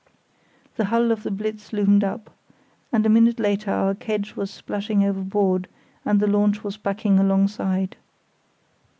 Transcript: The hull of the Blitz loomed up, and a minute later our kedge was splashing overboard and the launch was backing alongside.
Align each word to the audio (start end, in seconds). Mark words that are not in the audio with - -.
The 0.77 0.85
hull 0.85 1.11
of 1.11 1.21
the 1.21 1.29
Blitz 1.29 1.71
loomed 1.71 2.03
up, 2.03 2.31
and 2.91 3.05
a 3.05 3.07
minute 3.07 3.39
later 3.39 3.69
our 3.69 3.93
kedge 3.93 4.35
was 4.35 4.49
splashing 4.49 5.03
overboard 5.03 5.67
and 6.03 6.19
the 6.19 6.25
launch 6.25 6.63
was 6.63 6.75
backing 6.75 7.19
alongside. 7.19 7.95